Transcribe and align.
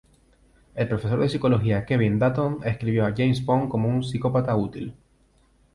El 0.73 0.87
profesor 0.87 1.19
de 1.19 1.29
psicología 1.29 1.85
Kevin 1.85 2.17
Dutton 2.17 2.59
describió 2.61 3.05
a 3.05 3.13
James 3.15 3.45
Bond 3.45 3.69
como 3.69 3.87
un 3.87 4.03
"psicópata 4.03 4.55
útil". 4.55 4.95